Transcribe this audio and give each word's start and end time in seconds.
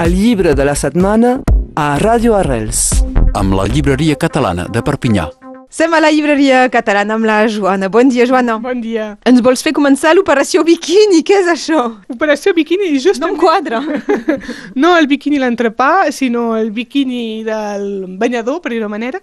El 0.00 0.14
llibre 0.16 0.54
de 0.54 0.64
la 0.64 0.72
setmana 0.74 1.30
a 1.76 1.98
Ràdio 2.00 2.32
Arrels. 2.38 3.04
amb 3.34 3.52
la 3.52 3.66
llibreria 3.68 4.16
catalana 4.16 4.64
de 4.72 4.80
Perpinyà. 4.80 5.39
Som 5.70 5.94
a 5.94 6.00
la 6.02 6.08
llibreria 6.10 6.64
catalana 6.66 7.14
amb 7.14 7.28
la 7.28 7.46
Joana. 7.46 7.86
Bon 7.88 8.08
dia, 8.10 8.24
Joana. 8.26 8.56
Bon 8.58 8.80
dia. 8.82 9.12
Ens 9.22 9.38
vols 9.38 9.60
fer 9.62 9.70
començar 9.70 10.16
l'operació 10.16 10.64
biquini? 10.66 11.20
Què 11.22 11.36
és 11.44 11.50
això? 11.52 11.84
Operació 12.10 12.50
biquini, 12.56 12.88
No 12.90 12.98
just 12.98 13.22
em 13.22 13.36
quadra. 13.38 13.78
no 14.82 14.96
el 14.98 15.06
biquini 15.06 15.38
l'entrepà, 15.38 16.10
sinó 16.10 16.56
el 16.58 16.72
biquini 16.74 17.44
del 17.46 18.18
banyador, 18.18 18.58
per 18.60 18.72
dir-ho 18.72 18.88
manera. 18.90 19.20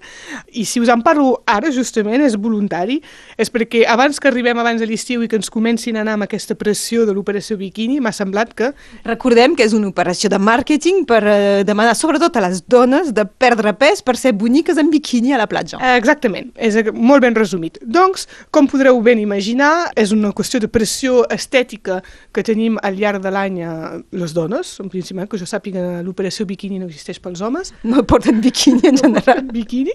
I 0.55 0.63
si 0.63 0.79
us 0.79 0.87
en 0.87 1.03
parlo 1.03 1.41
ara, 1.45 1.67
justament, 1.69 2.23
és 2.23 2.39
voluntari. 2.39 3.01
És 3.35 3.51
perquè 3.51 3.83
abans 3.83 4.15
que 4.17 4.31
arribem 4.31 4.57
abans 4.57 4.79
de 4.79 4.87
l'estiu 4.87 5.21
i 5.23 5.27
que 5.27 5.35
ens 5.35 5.51
comencin 5.51 5.99
a 5.99 6.05
anar 6.05 6.15
amb 6.15 6.29
aquesta 6.29 6.55
pressió 6.55 7.03
de 7.03 7.11
l'operació 7.11 7.59
biquini, 7.59 7.99
m'ha 7.99 8.15
semblat 8.15 8.55
que 8.55 8.71
Recordem 9.03 9.53
que 9.55 9.63
és 9.67 9.75
una 9.75 9.87
operació 9.91 10.29
de 10.31 10.39
màrqueting 10.39 11.03
per 11.07 11.21
eh, 11.27 11.63
demanar 11.67 11.93
sobretot 11.95 12.35
a 12.37 12.43
les 12.47 12.63
dones 12.67 13.13
de 13.15 13.23
perdre 13.27 13.71
pes 13.77 14.01
per 14.03 14.17
ser 14.19 14.33
boniques 14.35 14.79
en 14.79 14.89
biquini 14.91 15.35
a 15.35 15.39
la 15.39 15.47
platja. 15.47 15.79
Eh, 15.79 15.99
Exactament, 16.37 16.51
és 16.57 16.75
eh, 16.75 16.91
molt 16.91 17.21
ben 17.21 17.35
resumit. 17.35 17.77
Doncs, 17.81 18.27
com 18.51 18.67
podreu 18.69 18.99
ben 19.01 19.19
imaginar, 19.19 19.91
és 19.95 20.11
una 20.11 20.31
qüestió 20.35 20.59
de 20.59 20.67
pressió 20.67 21.23
estètica 21.33 22.01
que 22.33 22.43
tenim 22.43 22.77
al 22.83 22.97
llarg 22.97 23.21
de 23.23 23.31
l'any 23.31 23.61
a 23.63 23.73
les 24.11 24.33
dones, 24.33 24.79
en 24.81 24.89
principi, 24.89 25.25
que 25.27 25.39
jo 25.39 25.47
sàpiga 25.47 26.01
l'operació 26.05 26.45
biquini 26.45 26.79
no 26.79 26.87
existeix 26.87 27.19
pels 27.19 27.41
homes, 27.41 27.73
No 27.83 28.03
porten 28.03 28.41
biquini 28.41 28.87
en 28.87 28.97
general. 28.97 29.43
biquini, 29.51 29.93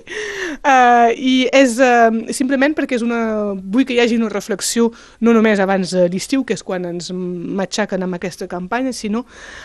uh, 0.64 1.10
i 1.14 1.48
és 1.52 1.78
uh, 1.78 2.10
simplement 2.32 2.74
perquè 2.74 2.96
és 2.96 3.04
una... 3.04 3.52
vull 3.54 3.86
que 3.86 3.94
hi 3.94 4.00
hagi 4.00 4.16
una 4.16 4.30
reflexió 4.32 4.90
no 5.20 5.32
només 5.32 5.60
abans 5.60 5.92
de 5.94 6.08
l'estiu, 6.08 6.44
que 6.44 6.54
és 6.54 6.62
quan 6.62 6.84
ens 6.88 7.12
matxaquen 7.12 8.02
amb 8.02 8.18
aquesta 8.18 8.48
campanya, 8.48 8.92
sinó 8.92 9.24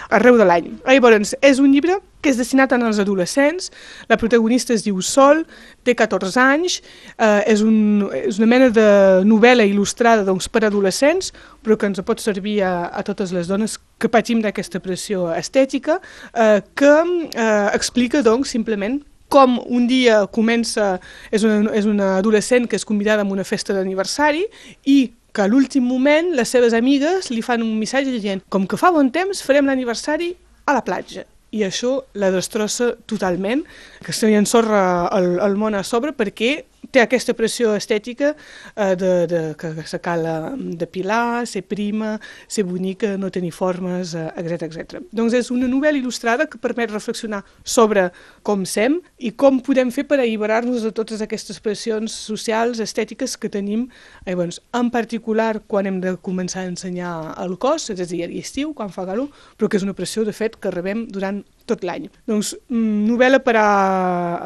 arreu 0.09 0.37
de 0.37 0.45
l'any. 0.45 0.71
Llavors, 0.87 1.35
és 1.41 1.59
un 1.63 1.71
llibre 1.73 1.99
que 2.21 2.31
és 2.31 2.37
destinat 2.39 2.73
als 2.73 2.99
adolescents, 2.99 3.71
la 4.09 4.17
protagonista 4.17 4.73
es 4.73 4.83
diu 4.85 5.01
Sol, 5.01 5.43
té 5.85 5.95
14 5.95 6.39
anys, 6.41 6.79
eh, 7.17 7.43
és, 7.53 7.61
un, 7.61 8.07
és 8.15 8.39
una 8.41 8.49
mena 8.49 8.69
de 8.73 8.87
novel·la 9.27 9.67
il·lustrada 9.67 10.25
doncs, 10.27 10.49
per 10.49 10.65
adolescents, 10.65 11.31
però 11.63 11.77
que 11.77 11.89
ens 11.89 12.01
pot 12.05 12.23
servir 12.23 12.61
a, 12.65 12.89
a 12.89 13.03
totes 13.07 13.33
les 13.35 13.47
dones 13.47 13.77
que 13.97 14.09
patim 14.09 14.41
d'aquesta 14.41 14.81
pressió 14.83 15.27
estètica, 15.35 15.99
eh, 16.33 16.61
que 16.75 16.95
eh, 16.97 17.69
explica 17.73 18.23
doncs, 18.25 18.55
simplement 18.55 18.99
com 19.29 19.57
un 19.67 19.87
dia 19.87 20.23
comença, 20.31 20.97
és 21.35 21.43
una, 21.43 21.73
és 21.75 21.85
una 21.85 22.15
adolescent 22.17 22.67
que 22.67 22.79
és 22.79 22.87
convidada 22.87 23.25
a 23.25 23.27
una 23.27 23.45
festa 23.47 23.75
d'aniversari 23.75 24.45
i 24.87 24.99
que 25.35 25.43
a 25.43 25.49
l'últim 25.51 25.83
moment 25.85 26.31
les 26.33 26.49
seves 26.49 26.73
amigues 26.73 27.29
li 27.29 27.43
fan 27.45 27.61
un 27.61 27.75
missatge 27.77 28.15
dient 28.23 28.41
com 28.49 28.65
que 28.65 28.79
fa 28.79 28.93
bon 28.95 29.11
temps 29.13 29.43
farem 29.45 29.67
l'aniversari 29.67 30.31
a 30.65 30.73
la 30.73 30.83
platja 30.87 31.27
i 31.55 31.63
això 31.63 32.01
la 32.19 32.31
destrossa 32.33 32.91
totalment, 33.07 33.63
que 34.03 34.13
se 34.13 34.27
li 34.27 34.35
ensorra 34.35 35.07
el, 35.15 35.37
el 35.43 35.55
món 35.59 35.77
a 35.77 35.83
sobre 35.87 36.13
perquè 36.15 36.65
té 36.97 37.03
aquesta 37.03 37.35
pressió 37.37 37.75
estètica 37.77 38.31
eh, 38.33 38.95
de, 38.97 39.11
de, 39.29 39.41
que 39.59 39.85
se 39.85 39.99
cal 40.03 40.25
eh, 40.25 40.37
depilar, 40.81 41.45
ser 41.49 41.63
prima, 41.69 42.15
ser 42.49 42.65
bonica, 42.67 43.13
no 43.21 43.29
tenir 43.33 43.53
formes, 43.53 44.15
eh, 44.17 44.27
etc 44.41 44.65
etc. 44.67 45.03
Doncs 45.15 45.35
és 45.37 45.51
una 45.53 45.69
novel·la 45.69 46.01
il·lustrada 46.01 46.47
que 46.49 46.61
permet 46.61 46.93
reflexionar 46.93 47.43
sobre 47.63 48.07
com 48.47 48.65
sem 48.65 48.97
i 49.17 49.33
com 49.37 49.61
podem 49.63 49.91
fer 49.93 50.07
per 50.09 50.19
alliberar-nos 50.19 50.87
de 50.87 50.93
totes 50.95 51.21
aquestes 51.21 51.61
pressions 51.63 52.15
socials, 52.31 52.81
estètiques 52.83 53.37
que 53.37 53.51
tenim, 53.53 53.87
eh, 54.25 54.35
doncs, 54.35 54.61
en 54.77 54.89
particular 54.93 55.61
quan 55.67 55.89
hem 55.89 56.01
de 56.01 56.15
començar 56.17 56.65
a 56.65 56.71
ensenyar 56.71 57.13
el 57.43 57.57
cos, 57.61 57.91
és 57.93 58.01
a 58.01 58.09
dir, 58.09 58.23
a 58.25 58.31
l'estiu, 58.31 58.73
quan 58.77 58.89
fa 58.93 59.05
calor, 59.05 59.29
però 59.57 59.69
que 59.69 59.77
és 59.77 59.85
una 59.85 59.95
pressió, 59.97 60.25
de 60.25 60.33
fet, 60.33 60.57
que 60.57 60.73
rebem 60.73 61.05
durant 61.13 61.43
tot 61.67 61.83
l'any. 61.87 62.07
Doncs, 62.29 62.53
mm, 62.71 63.05
novel·la 63.09 63.39
per 63.43 63.55
a 63.59 63.67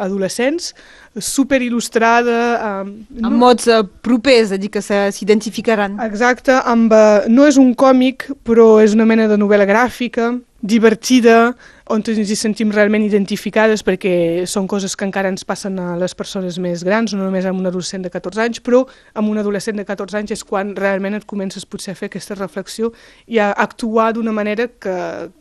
adolescents, 0.07 0.71
super 1.17 1.61
il·lustrada... 1.61 2.37
Eh, 2.85 3.25
Amb 3.27 3.37
mots 3.41 3.67
eh, 3.67 3.81
propers, 4.05 4.53
a 4.55 4.59
dir, 4.61 4.71
que 4.73 4.83
s'identificaran. 4.83 5.99
Exacte, 6.05 6.55
amb, 6.73 6.93
eh, 6.93 7.27
no 7.31 7.47
és 7.49 7.59
un 7.61 7.73
còmic, 7.77 8.29
però 8.47 8.73
és 8.83 8.95
una 8.97 9.07
mena 9.09 9.27
de 9.31 9.39
novel·la 9.39 9.67
gràfica, 9.69 10.33
divertida, 10.61 11.53
on 11.91 12.03
ens 12.07 12.31
hi 12.31 12.37
sentim 12.39 12.71
realment 12.71 13.03
identificades 13.03 13.83
perquè 13.83 14.45
són 14.49 14.67
coses 14.71 14.95
que 14.95 15.05
encara 15.07 15.31
ens 15.31 15.43
passen 15.47 15.77
a 15.81 15.95
les 15.99 16.15
persones 16.17 16.57
més 16.61 16.85
grans, 16.87 17.13
no 17.13 17.25
només 17.25 17.45
amb 17.47 17.59
un 17.59 17.67
adolescent 17.67 18.05
de 18.05 18.11
14 18.13 18.45
anys, 18.45 18.61
però 18.63 18.83
amb 19.19 19.31
un 19.31 19.41
adolescent 19.41 19.77
de 19.79 19.85
14 19.87 20.21
anys 20.21 20.35
és 20.37 20.43
quan 20.47 20.73
realment 20.77 21.17
et 21.17 21.27
comences 21.27 21.65
potser 21.67 21.93
a 21.93 21.99
fer 21.99 22.11
aquesta 22.11 22.37
reflexió 22.39 22.91
i 23.27 23.41
a 23.43 23.51
actuar 23.51 24.11
d'una 24.15 24.33
manera 24.35 24.69
que, 24.71 24.95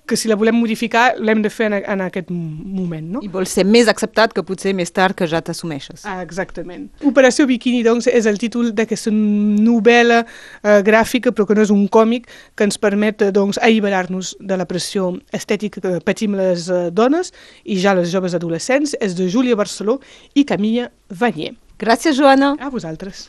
que 0.07 0.19
si 0.19 0.31
la 0.31 0.39
volem 0.41 0.59
modificar 0.59 1.15
l'hem 1.19 1.45
de 1.45 1.53
fer 1.53 1.71
en, 1.71 1.79
en 1.79 2.05
aquest 2.09 2.31
moment, 2.31 3.07
no? 3.17 3.23
I 3.23 3.31
vols 3.31 3.55
ser 3.55 3.67
més 3.69 3.91
acceptat 3.93 4.35
que 4.35 4.45
potser 4.47 4.75
més 4.77 4.91
tard 4.95 5.17
que 5.19 5.29
ja 5.31 5.43
t'assumeixes. 5.45 6.03
Ah, 6.09 6.21
exactament. 6.25 6.89
Operació 7.07 7.47
Biquini, 7.51 7.85
doncs, 7.87 8.11
és 8.11 8.27
el 8.27 8.41
títol 8.43 8.73
d'aquesta 8.75 9.13
novel·la 9.15 10.23
eh, 10.25 10.81
gràfica, 10.87 11.35
però 11.35 11.47
que 11.47 11.59
no 11.59 11.65
és 11.67 11.75
un 11.75 11.87
còmic, 11.93 12.27
que 12.59 12.67
ens 12.67 12.81
permet, 12.81 13.23
eh, 13.23 13.31
doncs, 13.35 13.61
alliberar-nos 13.63 14.35
de 14.41 14.59
la 14.59 14.67
pressió 14.71 15.13
estètica 15.37 15.83
que 15.85 15.97
patim 16.05 16.40
les 16.41 16.69
eh, 16.69 16.89
dones 16.93 17.33
i 17.65 17.79
ja 17.81 17.95
les 17.97 18.11
joves 18.13 18.37
adolescents. 18.39 18.97
És 19.01 19.17
de 19.19 19.29
Júlia 19.33 19.59
Barceló 19.59 19.99
i 20.35 20.47
Camilla 20.49 20.91
Vanier. 21.09 21.55
Gràcies, 21.81 22.17
Joana. 22.19 22.55
A 22.61 22.73
vosaltres. 22.73 23.29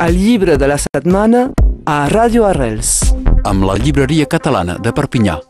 El 0.00 0.16
llibre 0.16 0.56
de 0.56 0.68
la 0.68 0.78
setmana 0.80 1.50
a 1.84 1.96
Ràdio 2.12 2.46
Arrels. 2.48 3.12
Amb 3.44 3.68
la 3.68 3.76
llibreria 3.80 4.28
catalana 4.30 4.78
de 4.80 4.94
Perpinyà. 4.96 5.40